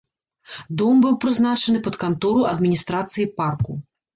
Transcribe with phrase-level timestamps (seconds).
[0.81, 3.79] Дом быў прызначаны пад кантору адміністрацыі парку.